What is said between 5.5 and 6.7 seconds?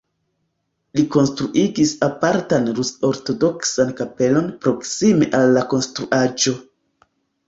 la konstruaĵo.